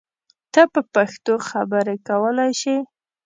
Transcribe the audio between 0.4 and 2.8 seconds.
ته په پښتو خبری کولای شی!